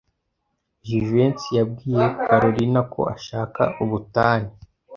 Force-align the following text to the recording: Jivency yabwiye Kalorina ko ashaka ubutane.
Jivency 0.85 1.47
yabwiye 1.59 2.05
Kalorina 2.25 2.81
ko 2.93 3.01
ashaka 3.15 3.61
ubutane. 3.83 4.49